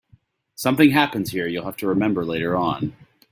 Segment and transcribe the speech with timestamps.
[0.55, 2.95] Something happens here you'll have to remember later on.